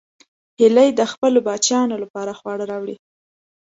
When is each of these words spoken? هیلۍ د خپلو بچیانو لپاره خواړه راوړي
هیلۍ 0.59 0.89
د 0.99 1.01
خپلو 1.11 1.39
بچیانو 1.47 1.95
لپاره 2.03 2.31
خواړه 2.39 2.65
راوړي 2.71 2.95